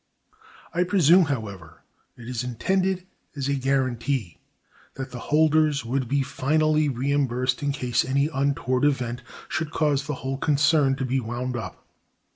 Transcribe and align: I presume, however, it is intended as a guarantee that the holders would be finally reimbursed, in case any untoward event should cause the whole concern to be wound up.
I 0.73 0.83
presume, 0.83 1.25
however, 1.25 1.83
it 2.17 2.27
is 2.27 2.43
intended 2.43 3.05
as 3.35 3.47
a 3.47 3.53
guarantee 3.53 4.39
that 4.95 5.11
the 5.11 5.19
holders 5.29 5.85
would 5.85 6.07
be 6.07 6.23
finally 6.23 6.89
reimbursed, 6.89 7.61
in 7.61 7.71
case 7.71 8.03
any 8.03 8.27
untoward 8.33 8.83
event 8.83 9.21
should 9.47 9.69
cause 9.69 10.07
the 10.07 10.15
whole 10.25 10.39
concern 10.39 10.95
to 10.95 11.05
be 11.05 11.19
wound 11.19 11.55
up. 11.55 11.85